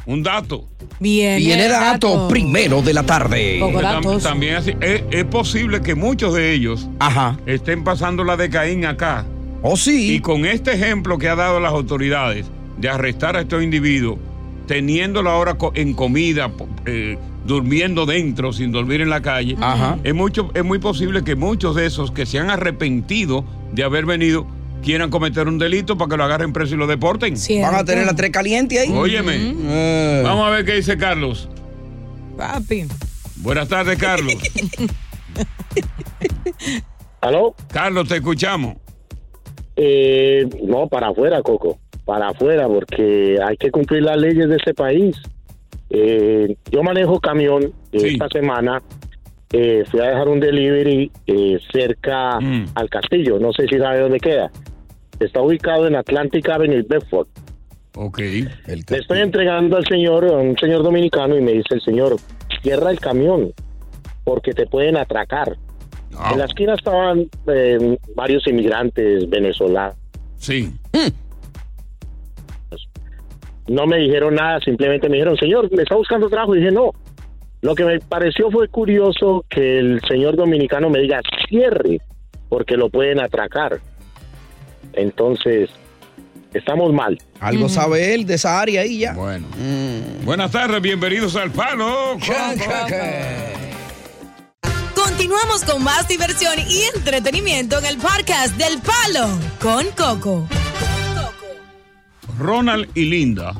[0.05, 0.67] un dato.
[0.99, 1.37] Bien.
[1.37, 3.59] Viene dato primero de la tarde.
[3.59, 6.87] Tam- También así, es, es posible que muchos de ellos
[7.45, 9.25] estén pasando la de Caín acá.
[9.63, 10.15] Oh, sí.
[10.15, 12.45] Y con este ejemplo que ha dado las autoridades
[12.77, 14.17] de arrestar a estos individuos,
[14.67, 16.51] teniéndolo ahora en comida,
[16.85, 19.97] eh, durmiendo dentro, sin dormir en la calle, Ajá.
[20.03, 24.05] es, mucho, es muy posible que muchos de esos que se han arrepentido de haber
[24.05, 24.45] venido
[24.81, 27.35] quieran cometer un delito para que lo agarren preso y lo deporten.
[27.61, 28.91] Van a tener la tres caliente ahí.
[28.91, 29.35] Óyeme.
[29.37, 30.21] Eh.
[30.23, 31.47] Vamos a ver qué dice Carlos.
[32.37, 32.85] Papi.
[33.37, 34.35] Buenas tardes, Carlos.
[37.21, 37.55] ¿Aló?
[37.71, 38.75] Carlos, te escuchamos.
[39.75, 44.73] Eh, no, para afuera, Coco, para afuera, porque hay que cumplir las leyes de este
[44.73, 45.15] país.
[45.89, 48.81] Eh, yo manejo camión eh, esta semana.
[49.53, 52.37] eh, fui a dejar un delivery eh, cerca
[52.73, 54.49] al castillo, no sé si sabe dónde queda.
[55.21, 57.27] Está ubicado en Atlantic Avenue, Bedford.
[57.95, 58.19] Ok.
[58.19, 62.15] Le estoy entregando al señor, a un señor dominicano, y me dice el señor,
[62.62, 63.53] cierra el camión,
[64.23, 65.57] porque te pueden atracar.
[66.31, 69.95] En la esquina estaban eh, varios inmigrantes venezolanos.
[70.38, 70.73] Sí.
[73.67, 76.55] No me dijeron nada, simplemente me dijeron, señor, ¿me está buscando trabajo?
[76.55, 76.91] Y dije, no.
[77.62, 82.01] Lo que me pareció fue curioso que el señor dominicano me diga, cierre,
[82.49, 83.79] porque lo pueden atracar.
[84.93, 85.69] Entonces,
[86.54, 87.17] estamos mal.
[87.39, 89.13] Algo sabe él de esa área ahí ya.
[89.13, 89.47] Bueno.
[90.23, 92.17] Buenas tardes, bienvenidos al Palo.
[94.95, 99.27] Continuamos con más diversión y entretenimiento en el podcast del Palo
[99.60, 100.47] con Coco.
[102.38, 103.54] Ronald y Linda,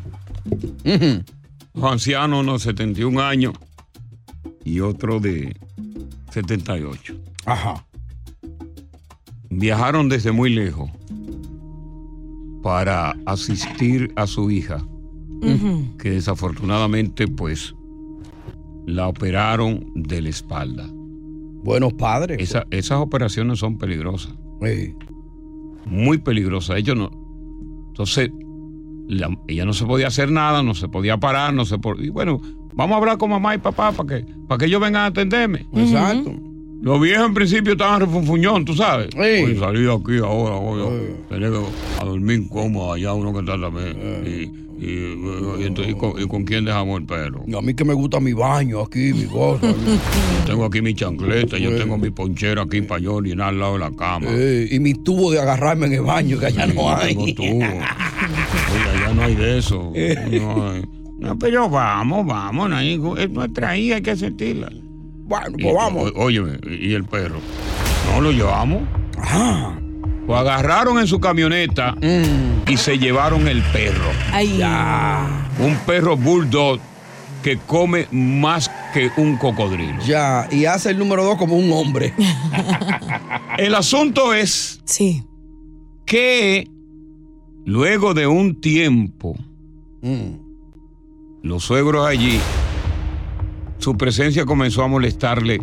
[1.74, 3.54] los ancianos, unos 71 años
[4.64, 5.56] y otro de
[6.32, 7.16] 78.
[7.46, 7.86] Ajá.
[9.50, 10.90] Viajaron desde muy lejos
[12.62, 14.86] para asistir a su hija,
[15.98, 17.74] que desafortunadamente, pues,
[18.86, 20.88] la operaron de la espalda.
[21.64, 22.40] Buenos padres.
[22.42, 24.34] Esa- esas operaciones son peligrosas.
[25.86, 26.78] Muy peligrosas.
[26.78, 27.10] Ellos no.
[27.88, 28.32] Entonces,
[29.08, 32.06] la- ella no se podía hacer nada, no se podía parar, no se podía.
[32.08, 32.40] Y bueno,
[32.74, 35.68] vamos a hablar con mamá y papá para que, para que ellos vengan a atenderme.
[35.74, 36.32] Exacto.
[36.82, 39.10] Los viejos en principio estaban refunfuñón, tú sabes.
[39.16, 41.58] Oye, salí de aquí ahora, oye, tenía que
[42.00, 44.24] a dormir incómodo allá uno que está también.
[44.26, 45.14] Y, y,
[45.60, 47.44] y entonces, ¿y con, y con quién dejamos el perro?
[47.56, 49.68] A mí que me gusta mi baño aquí, mi cosa.
[49.68, 49.76] Yo
[50.48, 53.80] tengo aquí mi chancleta, yo tengo mi ponchera aquí para yo orinar al lado de
[53.80, 54.26] la cama.
[54.32, 57.14] Eh, y mi tubo de agarrarme en el baño, que allá no hay.
[57.16, 57.58] Tengo tubo.
[57.64, 59.94] Oye, allá no hay de eso.
[60.32, 60.82] No, hay.
[61.20, 64.72] No, pero vamos, vamos, no hay- es nuestra hija, hay que sentirla.
[65.32, 66.12] Bueno, pues vamos.
[66.16, 67.40] óyeme, y el perro.
[68.14, 68.82] No lo llevamos.
[70.28, 71.96] Lo agarraron en su camioneta
[72.68, 74.10] y se llevaron el perro.
[74.34, 74.62] Ay.
[75.60, 76.80] Un perro bulldog
[77.44, 80.02] que come más que un cocodrilo.
[80.06, 82.14] Ya, y hace el número dos como un hombre.
[83.58, 85.24] El asunto es Sí.
[86.06, 86.68] que
[87.66, 89.36] luego de un tiempo,
[90.02, 90.34] Mm.
[91.44, 92.40] los suegros allí,
[93.82, 95.60] su presencia comenzó a molestarle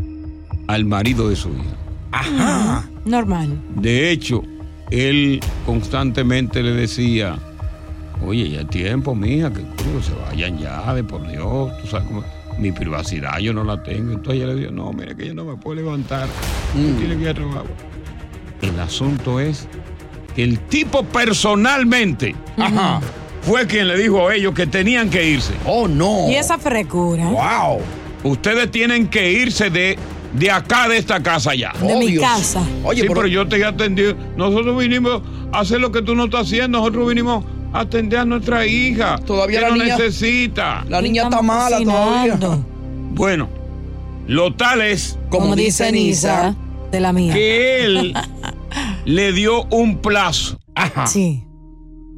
[0.66, 1.76] al marido de su hija.
[2.12, 2.85] Ajá.
[3.04, 3.59] Normal.
[3.76, 4.42] De hecho,
[4.90, 7.38] él constantemente le decía,
[8.26, 12.07] oye, ya es tiempo, mija, que coño, se vayan ya, de por Dios, tú sabes
[12.09, 12.24] cómo,
[12.59, 14.12] mi privacidad yo no la tengo.
[14.12, 16.26] Entonces ella le dijo, no, mira que yo no me puedo levantar,
[16.74, 16.98] Mm.
[16.98, 18.66] tiene que ir a.
[18.66, 19.68] El asunto es
[20.35, 23.00] que el tipo personalmente Ajá.
[23.42, 25.54] fue quien le dijo a ellos que tenían que irse.
[25.64, 26.28] Oh, no.
[26.28, 27.28] Y esa frecura.
[27.28, 27.81] Wow.
[28.24, 29.98] Ustedes tienen que irse de,
[30.33, 31.72] de acá, de esta casa ya.
[31.81, 32.62] De mi casa.
[32.85, 34.14] Oye, sí, pero- pero, yo te he atendido.
[34.37, 36.78] Nosotros vinimos a hacer lo que tú no estás haciendo.
[36.78, 39.18] Nosotros vinimos a atender a nuestra hija.
[39.24, 40.85] Todavía que la no niña- necesita.
[40.88, 42.38] La niña está mala todavía.
[43.12, 43.48] Bueno,
[44.26, 46.54] lo tal es Como, dice Nisa,
[46.90, 47.33] de la mía.
[47.33, 48.14] que él
[49.04, 50.59] le dio un plazo.
[50.74, 51.07] Ajá.
[51.07, 51.44] Sí.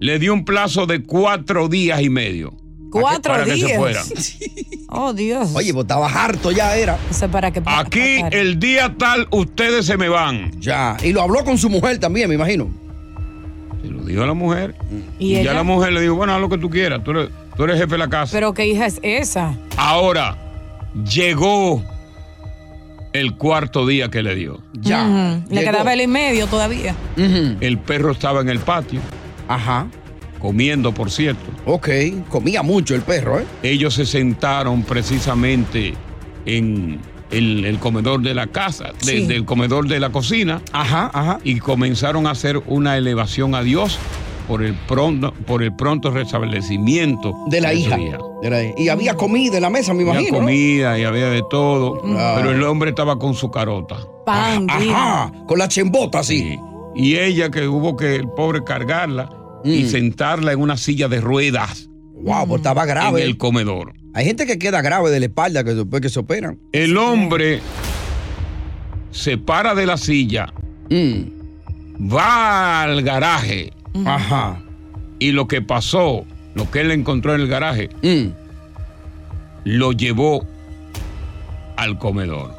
[0.01, 2.55] Le dio un plazo de cuatro días y medio.
[2.91, 3.71] Cuatro para que días.
[3.71, 4.03] se fuera.
[4.93, 5.51] Oh, Dios.
[5.55, 6.99] Oye, pues estaba harto ya era.
[7.09, 10.51] Eso es para que Aquí, el día tal, ustedes se me van.
[10.61, 10.97] Ya.
[11.01, 12.69] Y lo habló con su mujer también, me imagino.
[13.83, 14.75] Se lo dijo a la mujer.
[15.21, 17.05] ¿Y Y, ya la mujer le dijo, bueno, haz lo que tú quieras.
[17.05, 18.33] Tú eres, tú eres jefe de la casa.
[18.33, 19.57] Pero qué hija es esa.
[19.77, 20.37] Ahora,
[21.09, 21.85] llegó
[23.13, 24.61] el cuarto día que le dio.
[24.73, 25.39] Ya.
[25.49, 26.97] Le quedaba el y medio todavía.
[27.17, 29.01] El perro estaba en el patio,
[29.47, 29.87] Ajá.
[30.41, 31.51] Comiendo, por cierto.
[31.67, 31.89] Ok.
[32.29, 33.45] Comía mucho el perro, ¿eh?
[33.63, 35.95] Ellos se sentaron precisamente
[36.47, 36.99] en
[37.31, 39.21] el, el comedor de la casa, Sí.
[39.21, 41.39] desde el comedor de la cocina, Ajá, ajá.
[41.45, 43.99] y comenzaron a hacer una elevación a Dios
[44.49, 47.97] por el pronto, por el pronto restablecimiento De la hija.
[48.43, 50.39] De la- y había comida en la mesa, me Había imagino.
[50.39, 50.45] ¿no?
[50.45, 52.33] comida y había de todo, Ah.
[52.37, 53.97] pero el hombre estaba con su carota.
[54.27, 55.31] Pan, Ajá.
[55.47, 56.39] Con la chembota así.
[56.41, 56.59] Sí.
[56.97, 59.29] Y ella que hubo que el pobre cargarla
[59.65, 59.89] y Mm.
[59.89, 61.89] sentarla en una silla de ruedas
[62.23, 63.23] Wow, pues estaba en grave.
[63.25, 63.95] el comedor.
[64.15, 66.59] Hay gente que queda grave de la espalda que después que se operan.
[66.73, 67.61] El hombre
[69.11, 70.53] se para de la silla,
[70.91, 72.13] Mm.
[72.13, 73.73] va al garaje
[74.05, 74.61] Ajá.
[75.19, 78.31] y lo que pasó, lo que él encontró en el garaje, Mm.
[79.65, 80.45] lo llevó
[81.77, 82.55] al comedor.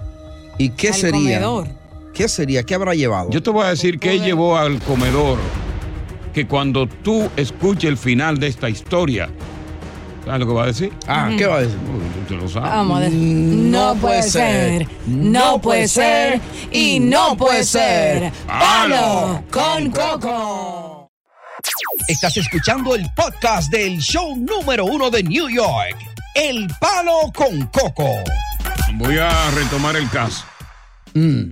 [0.58, 1.40] ¿Y qué Al sería?
[1.42, 1.68] comedor.
[2.14, 2.64] ¿Qué sería?
[2.64, 3.30] ¿Qué habrá llevado?
[3.30, 5.38] Yo te voy a decir que él llevó al comedor
[6.34, 9.30] que cuando tú escuches el final de esta historia,
[10.26, 10.94] ¿sabes lo que va a decir?
[11.08, 11.78] Ah, ¿qué va a decir?
[12.28, 12.70] Te lo sabes.
[12.70, 13.12] Vamos a ver.
[13.12, 14.88] Mm, No puede ser.
[15.08, 16.40] No puede ser.
[16.72, 18.32] Y no puede ser.
[18.48, 21.10] Palo con Coco.
[22.08, 25.96] Estás escuchando el podcast del show número uno de New York,
[26.34, 28.10] El Palo con Coco.
[28.96, 30.44] Voy a retomar el caso.
[31.14, 31.52] Mm.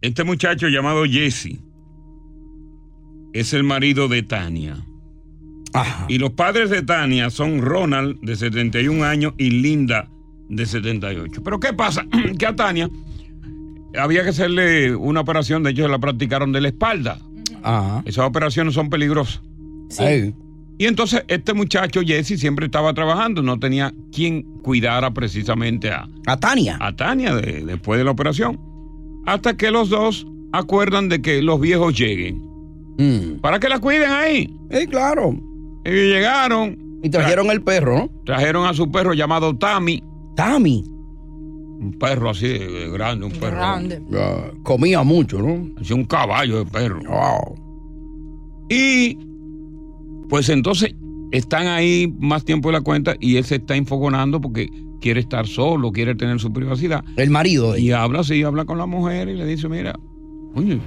[0.00, 1.56] Este muchacho llamado Jesse
[3.32, 4.76] es el marido de Tania.
[5.74, 6.04] Ajá.
[6.08, 10.08] Y los padres de Tania son Ronald, de 71 años, y Linda,
[10.48, 11.42] de 78.
[11.42, 12.04] Pero ¿qué pasa?
[12.38, 12.90] que a Tania
[13.98, 17.18] había que hacerle una operación, de hecho la practicaron de la espalda.
[17.62, 18.02] Ajá.
[18.04, 19.40] Esas operaciones son peligrosas.
[19.98, 20.34] Ey.
[20.78, 26.38] Y entonces este muchacho Jesse siempre estaba trabajando, no tenía quien cuidara precisamente a, A
[26.40, 26.76] Tania.
[26.80, 28.58] a Tania de- después de la operación.
[29.26, 32.42] Hasta que los dos acuerdan de que los viejos lleguen.
[32.98, 33.40] Mm.
[33.40, 34.54] Para que la cuiden ahí.
[34.70, 35.30] Eh, claro.
[35.84, 38.10] Ellos llegaron, Y trajeron el perro, ¿no?
[38.24, 40.02] trajeron a su perro llamado Tammy,
[40.36, 40.84] Tami.
[40.86, 43.56] un perro así de grande, un perro.
[43.56, 44.00] Grande.
[44.62, 45.68] Comía mucho, ¿no?
[45.80, 47.00] Así un caballo de perro.
[47.08, 48.66] Wow.
[48.70, 49.18] Y
[50.28, 50.94] pues entonces
[51.32, 54.68] están ahí más tiempo de la cuenta y él se está infogonando porque
[55.00, 57.02] quiere estar solo, quiere tener su privacidad.
[57.16, 58.02] El marido de Y ella.
[58.04, 59.98] habla así, habla con la mujer y le dice, mira,
[60.54, 60.78] oye,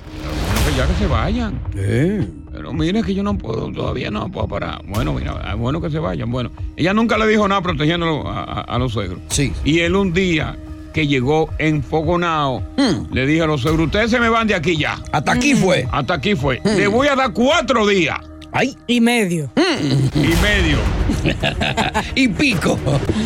[0.78, 1.60] ya que se vayan.
[1.76, 2.28] Eh.
[2.52, 4.82] Pero mira que yo no puedo, todavía no puedo parar.
[4.88, 6.32] Bueno, mira, es bueno que se vayan.
[6.32, 9.20] Bueno, ella nunca le dijo nada protegiéndolo a, a- a los suegros.
[9.30, 9.52] Sí.
[9.64, 10.58] Y él un día
[10.94, 13.14] que llegó enfogonado, Hmm.
[13.14, 14.98] le dije a los suegros, ustedes se me van de aquí ya.
[15.12, 15.86] Hasta aquí fue.
[15.92, 16.62] Hasta aquí fue.
[16.64, 16.78] Hmm.
[16.78, 18.18] Le voy a dar cuatro días
[18.58, 18.78] Ay.
[18.88, 19.50] Y medio.
[19.58, 20.78] y medio.
[22.16, 22.80] y pico.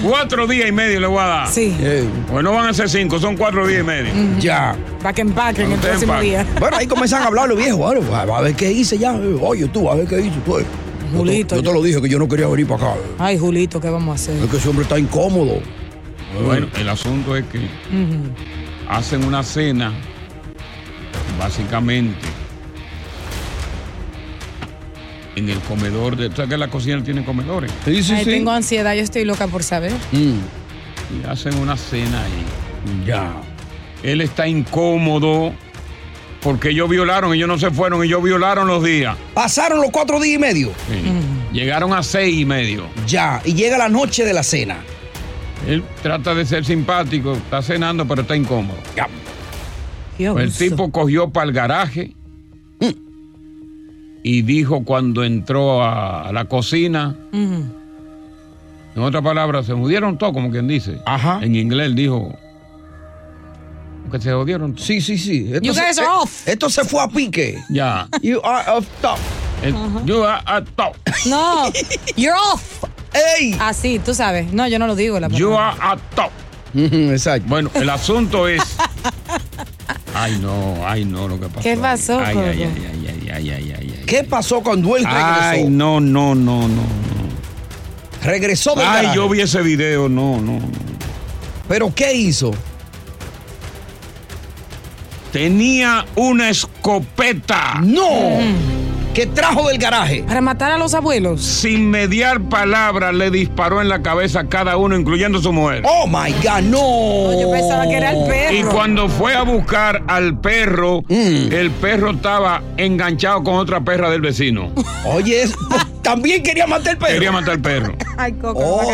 [0.03, 1.47] Cuatro días y medio le voy a dar.
[1.47, 1.75] Sí.
[1.79, 4.11] Eh, Pues no van a ser cinco, son cuatro días y medio.
[4.39, 4.75] ya.
[5.03, 6.27] Para que empaquen el Usted próximo empaque.
[6.29, 6.45] día.
[6.59, 7.77] Bueno, ahí comienzan a hablar los viejos.
[7.77, 9.13] Bueno, pues, a ver qué hice ya.
[9.13, 10.53] Oye, tú, a ver qué hice tú.
[10.59, 11.55] Yo te- Julito.
[11.57, 12.99] Yo te lo dije que yo no quería venir para acá.
[13.19, 14.43] Ay, Julito, ¿qué vamos a hacer?
[14.43, 15.59] Es que ese hombre está incómodo.
[16.43, 17.59] Bueno, el asunto es que
[18.87, 19.91] hacen una cena,
[21.39, 22.17] básicamente,
[25.39, 26.29] en el comedor de.
[26.29, 27.71] ¿Sabes que la cocina tiene comedores?
[27.85, 29.91] Sí, Ay, tengo ansiedad, yo estoy loca por saber.
[30.11, 30.35] Y
[31.27, 33.05] hacen una cena ahí.
[33.05, 33.33] Ya.
[34.03, 35.53] Él está incómodo
[36.41, 39.17] porque ellos violaron, ellos no se fueron, ellos violaron los días.
[39.33, 40.67] Pasaron los cuatro días y medio.
[40.87, 41.01] Sí.
[41.51, 42.85] Llegaron a seis y medio.
[43.07, 44.77] Ya, y llega la noche de la cena.
[45.67, 48.77] Él trata de ser simpático, está cenando, pero está incómodo.
[50.17, 52.11] Pues el tipo cogió para el garaje
[54.23, 57.71] y dijo cuando entró a, a la cocina, en
[59.01, 60.97] otras palabras, se jodieron todo, como quien dice.
[61.05, 61.39] Ajá.
[61.41, 62.33] En inglés él dijo
[64.11, 64.73] que se jodieron.
[64.73, 64.83] todo.
[64.85, 65.45] Sí, sí, sí.
[65.53, 66.47] Esto You se- guys are eh, off.
[66.47, 67.57] Esto se fue a pique.
[67.69, 68.07] Ya.
[68.21, 69.17] You are off top.
[70.05, 70.95] You are a top.
[71.27, 71.69] No,
[72.15, 72.83] you're off.
[73.39, 73.55] ¡Ey!
[73.59, 74.51] Así, tú sabes.
[74.53, 75.19] No, yo no lo digo.
[75.19, 76.31] La You are a top.
[76.75, 77.47] Exacto.
[77.47, 78.61] Bueno, el asunto es.
[80.15, 81.61] Ay, no, ay, no, lo que pasó.
[81.61, 83.68] ¿Qué pasó, ay, ay, ay, ay, ay, ay, ay.
[84.09, 85.39] ¿Qué pasó cuando él regresó?
[85.39, 86.81] Ay, no, no, no, no.
[88.23, 89.15] Regresó del Ay, garaje.
[89.15, 90.53] yo vi ese video, no, no.
[90.53, 90.69] no.
[91.67, 92.51] ¿Pero qué hizo?
[95.31, 97.75] Tenía una escopeta.
[97.83, 98.09] ¡No!
[99.19, 100.23] ¿Qué trajo del garaje?
[100.25, 101.41] Para matar a los abuelos.
[101.43, 105.83] Sin mediar palabra, le disparó en la cabeza a cada uno, incluyendo su mujer.
[105.85, 107.41] ¡Oh, my God, no!
[107.41, 108.55] Yo pensaba que era el perro.
[108.55, 111.51] Y cuando fue a buscar al perro, Mm.
[111.51, 114.71] el perro estaba enganchado con otra perra del vecino.
[115.05, 115.55] Oye, es-
[116.01, 117.13] también quería matar el perro.
[117.15, 117.93] Quería matar al perro.
[118.17, 118.87] Ay, Coco, Oh.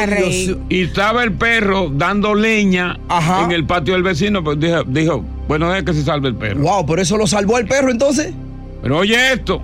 [0.69, 3.43] Y estaba el perro dando leña Ajá.
[3.43, 6.61] en el patio del vecino, pues dijo, dijo bueno, deja que se salve el perro.
[6.61, 8.33] Wow, ¿por eso lo salvó el perro entonces?
[8.85, 9.63] Pero oye esto,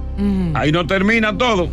[0.55, 1.69] ahí no termina todo.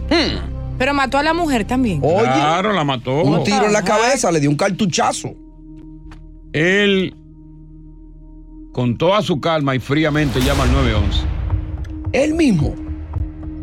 [0.76, 1.98] Pero mató a la mujer también.
[2.02, 3.22] Oye, Claro, la mató.
[3.22, 5.30] un tiro en la cabeza, le dio un cartuchazo.
[6.52, 7.14] Él,
[8.74, 11.20] con toda su calma y fríamente, llama al 911.
[12.12, 12.74] Él mismo.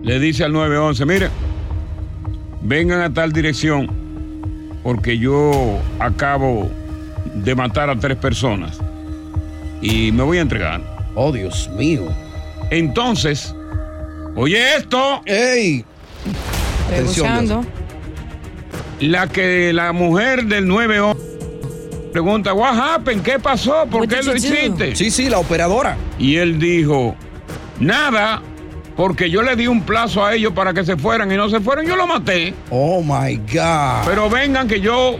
[0.01, 1.29] Le dice al 911, mire,
[2.63, 3.87] vengan a tal dirección
[4.81, 6.71] porque yo acabo
[7.35, 8.79] de matar a tres personas
[9.79, 10.81] y me voy a entregar.
[11.13, 12.01] Oh, Dios mío.
[12.71, 13.53] Entonces,
[14.35, 15.85] oye esto, ¡Ey!
[16.87, 17.65] Atención,
[18.99, 21.35] la que la mujer del 911
[22.11, 23.23] pregunta, what happened?
[23.23, 23.85] ¿Qué pasó?
[23.89, 24.95] ¿Por What qué lo you do?" hiciste?
[24.95, 25.97] Sí, sí, la operadora.
[26.17, 27.15] Y él dijo,
[27.79, 28.41] nada,
[28.95, 31.59] porque yo le di un plazo a ellos para que se fueran y no se
[31.59, 32.53] fueron, yo lo maté.
[32.69, 34.05] Oh, my God.
[34.05, 35.17] Pero vengan que yo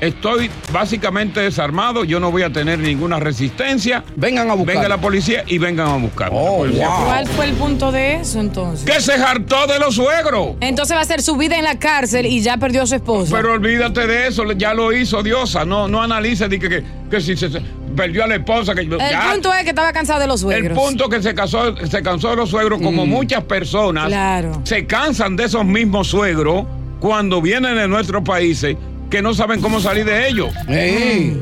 [0.00, 4.02] estoy básicamente desarmado, yo no voy a tener ninguna resistencia.
[4.16, 4.76] Vengan a buscar.
[4.76, 6.36] Venga la policía y vengan a buscarme.
[6.40, 7.04] Oh, wow.
[7.06, 8.84] ¿Cuál fue el punto de eso entonces?
[8.84, 10.56] Que se hartó de los suegros.
[10.60, 13.34] Entonces va a ser su vida en la cárcel y ya perdió a su esposa.
[13.36, 15.64] Pero olvídate de eso, ya lo hizo Diosa.
[15.64, 17.60] No, no analice di que, que, que si se, se
[17.96, 18.74] perdió a la esposa.
[18.74, 19.30] Que, el ya.
[19.32, 20.78] punto es que estaba cansado de los El suegros.
[20.78, 24.60] punto que se casó, se cansó de los suegros, como muchas personas Claro.
[24.64, 26.64] se cansan de esos mismos suegros
[27.00, 28.76] cuando vienen de nuestros países
[29.10, 30.54] que no saben cómo salir de ellos.
[30.68, 31.38] ¡Ey!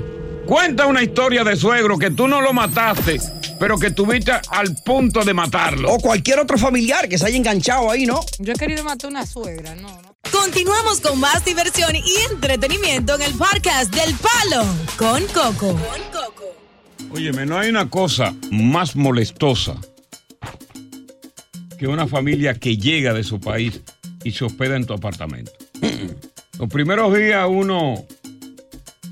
[0.47, 3.21] Cuenta una historia de suegro que tú no lo mataste,
[3.61, 5.93] pero que tuviste al punto de matarlo.
[5.93, 8.21] O cualquier otro familiar que se haya enganchado ahí, ¿no?
[8.39, 10.17] Yo he querido matar una suegra, no, no.
[10.33, 14.65] Continuamos con más diversión y entretenimiento en el podcast del Palo
[14.97, 15.79] con Coco.
[17.13, 19.77] Óyeme, no hay una cosa más molestosa
[21.79, 23.83] que una familia que llega de su país
[24.25, 25.53] y se hospeda en tu apartamento.
[26.59, 28.05] Los primeros días uno,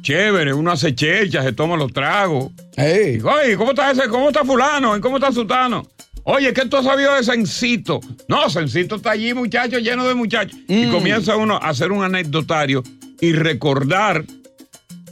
[0.02, 2.50] chévere, uno hace checha, se toma los tragos.
[2.76, 3.12] ¡Ey!
[3.12, 4.08] Digo, Oye, ¿cómo está ese?
[4.08, 4.96] ¿Cómo está fulano?
[4.96, 5.86] ¿Y ¿Cómo está sutano?
[6.24, 8.00] Oye, ¿qué tú has sabido de Sencito?
[8.26, 10.58] No, Sencito está allí, muchacho, lleno de muchachos.
[10.66, 12.82] Y comienza uno a hacer un anecdotario
[13.20, 14.24] y recordar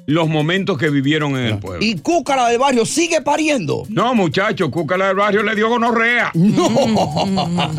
[0.06, 1.84] los momentos que vivieron en el pueblo.
[1.84, 3.84] Y Cúcara del barrio sigue pariendo.
[3.88, 6.30] No, muchacho, Cúcala del barrio le dio gonorrea.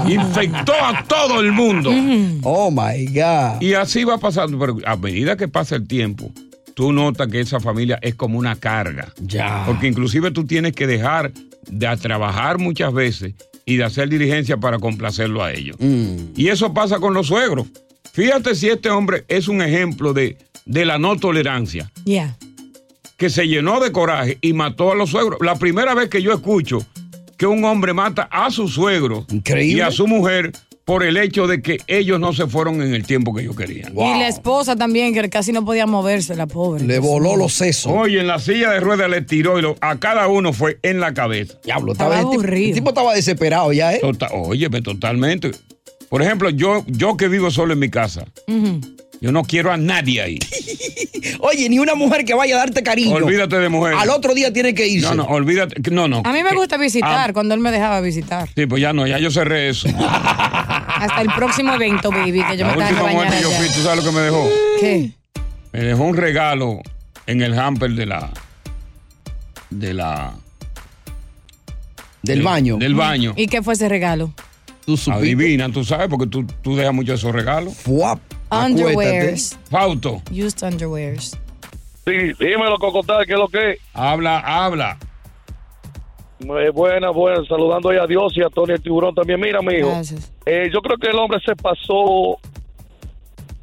[0.09, 1.91] Infectó a todo el mundo.
[2.43, 3.61] Oh my God.
[3.61, 4.57] Y así va pasando.
[4.57, 6.31] Pero a medida que pasa el tiempo,
[6.73, 9.13] tú notas que esa familia es como una carga.
[9.19, 9.63] Ya.
[9.65, 11.31] Porque inclusive tú tienes que dejar
[11.67, 13.33] de trabajar muchas veces
[13.65, 15.75] y de hacer diligencia para complacerlo a ellos.
[15.79, 16.33] Mm.
[16.35, 17.67] Y eso pasa con los suegros.
[18.13, 22.35] Fíjate si este hombre es un ejemplo de, de la no tolerancia, Ya.
[23.17, 25.39] que se llenó de coraje y mató a los suegros.
[25.41, 26.85] La primera vez que yo escucho
[27.37, 29.77] que un hombre mata a su suegro Increíble.
[29.77, 30.51] y a su mujer
[30.85, 33.91] por el hecho de que ellos no se fueron en el tiempo que ellos querían.
[33.97, 36.83] Y la esposa también, que casi no podía moverse, la pobre.
[36.85, 37.91] Le voló los sesos.
[37.91, 40.99] Oye, en la silla de ruedas le tiró y lo- a cada uno fue en
[40.99, 41.55] la cabeza.
[41.63, 42.67] Diablo, Estaba estaba, el, tipo, aburrido.
[42.69, 43.99] el tipo estaba desesperado ya, ¿eh?
[43.99, 45.51] Tota- óyeme, totalmente.
[46.07, 48.25] Por ejemplo, yo, yo que vivo solo en mi casa.
[49.21, 50.39] Yo no quiero a nadie ahí.
[51.39, 53.13] Oye, ni una mujer que vaya a darte cariño.
[53.15, 53.99] Olvídate de mujeres.
[53.99, 55.07] Al otro día tiene que irse.
[55.07, 55.75] No, no, olvídate.
[55.91, 56.21] No, no.
[56.25, 58.47] A mí me gusta visitar Ah, cuando él me dejaba visitar.
[58.55, 59.87] sí, pues ya no, ya yo cerré eso.
[59.97, 63.81] Hasta el próximo evento, baby, que yo La me que última que yo fui, ¿tú
[63.81, 64.49] sabes lo que me dejó?
[64.79, 65.11] ¿Qué?
[65.73, 66.81] Me dejó un regalo
[67.27, 68.29] en el hamper de la.
[69.69, 70.33] de la.
[72.21, 72.77] Del baño.
[72.77, 73.33] Del baño.
[73.35, 74.33] ¿Y qué fue ese regalo?
[75.11, 77.75] Adivina, tú sabes, porque tú, tú dejas mucho esos regalos.
[77.75, 78.19] Fuap.
[78.51, 79.57] Underwears.
[79.69, 80.21] Fauto.
[80.31, 81.37] Used underwears.
[82.05, 83.79] Sí, dímelo, Cocotal, ¿qué es lo que es?
[83.93, 84.97] Habla, habla.
[86.39, 89.39] Eh, buena, buena, saludando ahí a Dios y a Tony el tiburón también.
[89.39, 89.91] Mira, amigo,
[90.45, 92.37] eh, yo creo que el hombre se pasó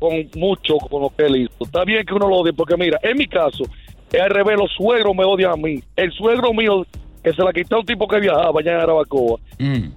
[0.00, 1.64] con mucho con lo que él hizo.
[1.64, 3.64] Está bien que uno lo odie, porque mira, en mi caso,
[4.10, 5.80] es al revés, los suegros me odian a mí.
[5.94, 6.84] El suegro mío,
[7.22, 9.38] que se la quitó un tipo que viajaba allá en Arabacoa,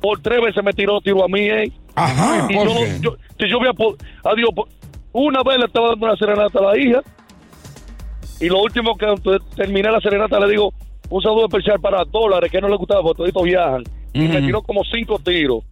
[0.02, 1.72] por tres veces me tiró tiro a mí, ¿eh?
[1.96, 3.00] Ajá, y ¿por yo, qué?
[3.02, 3.74] yo- si yo había...
[3.74, 4.50] po- Adiós,
[5.14, 7.02] una vez le estaba dando una serenata a la hija,
[8.40, 9.08] y lo último que
[9.56, 10.74] terminé la serenata le digo,
[11.10, 13.84] un saludo especial para dólares, que no le gustaba, porque toditos viajan.
[14.14, 14.46] Y me Ujú.
[14.46, 15.64] tiró como cinco tiros.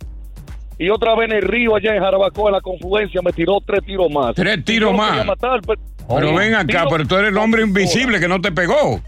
[0.79, 3.81] Y otra vez en el río, allá en Jarabacoa, en la confluencia, me tiró tres
[3.85, 4.33] tiros más.
[4.35, 5.25] Tres tiros más.
[5.25, 5.79] matar, pero,
[6.15, 8.99] Pero ven acá, pero tú eres el hombre invisible que no te pegó.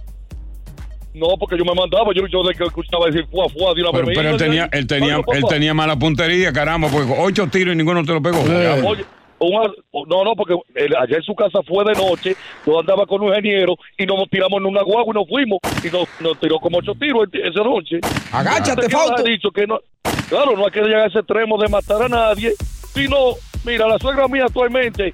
[1.16, 3.92] No, porque yo me mandaba, yo, yo de que escuchaba decir fuá, fuá, de una
[3.94, 7.78] Pero, pero él tenía, él tenía, él tenía mala puntería, caramba, porque ocho tiros y
[7.78, 8.42] ninguno te lo pegó.
[8.42, 9.06] Oye,
[9.40, 12.36] un- no, no, porque en su casa fue de noche,
[12.66, 15.88] yo andaba con un ingeniero y nos tiramos en una guagua y nos fuimos y
[15.90, 18.00] nos, nos tiró como ocho tiros esa noche.
[18.34, 19.12] Agáchate, Fausto.
[19.12, 19.80] nos ha dicho que no,
[20.28, 22.52] claro, no hay que llegar a ese extremo de matar a nadie,
[22.94, 25.14] sino, mira, la suegra mía actualmente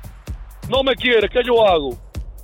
[0.67, 1.91] no me quiere, ¿qué yo hago?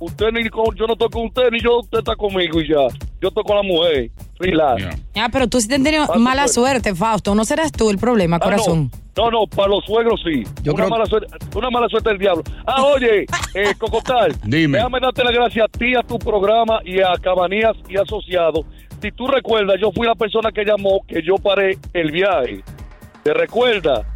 [0.00, 2.86] Usted ni con, yo no estoy con usted ni yo, usted está conmigo y ya.
[3.20, 4.84] Yo estoy con la mujer, relax.
[5.16, 6.90] Ah, pero tú sí te has tenido Ah, mala suerte.
[6.90, 7.34] suerte, Fausto.
[7.34, 8.90] ¿No serás tú el problema, Ah, corazón?
[9.16, 10.44] No, no, para los suegros sí.
[10.70, 11.26] una, mala suerte,
[11.56, 12.44] una mala suerte del diablo.
[12.64, 13.22] Ah, oye,
[13.54, 14.36] eh, Cocotal.
[14.44, 14.78] Dime.
[14.78, 18.64] Déjame darte las gracias a ti, a tu programa y a Cabanías y Asociados.
[19.02, 22.62] Si tú recuerdas, yo fui la persona que llamó que yo paré el viaje.
[23.24, 24.06] ¿Te recuerdas?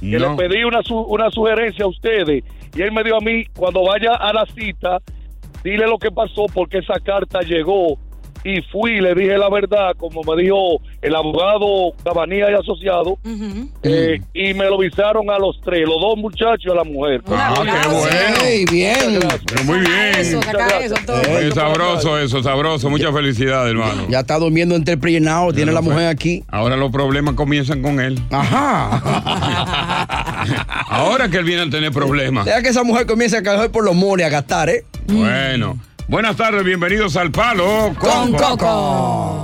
[0.00, 0.30] Que No.
[0.30, 2.44] le pedí una, su- una sugerencia a ustedes.
[2.76, 4.98] Y él me dio a mí, cuando vaya a la cita,
[5.64, 7.98] dile lo que pasó porque esa carta llegó.
[8.46, 13.16] Y fui, le dije la verdad, como me dijo el abogado Cabanía y Asociado,
[13.82, 17.22] eh, y me lo visaron a los tres, los dos muchachos y a la mujer.
[17.28, 18.36] Ah, qué bueno.
[18.44, 19.18] Ey, bien.
[19.46, 20.40] Pero muy bien.
[21.32, 22.90] Muy sabroso eso, sabroso.
[22.90, 24.08] Muchas felicidades, hermano.
[24.10, 26.44] Ya está durmiendo entre entreprenado, tiene la mujer aquí.
[26.48, 28.18] Ahora los problemas comienzan con él.
[28.30, 29.00] Ajá.
[30.90, 32.44] Ahora que él viene a tener problemas.
[32.44, 34.84] Deja que esa mujer comience a caer por los mones, a gastar, ¿eh?
[35.06, 35.78] Bueno.
[36.06, 39.43] Buenas tardes, bienvenidos al Palo con, Coco.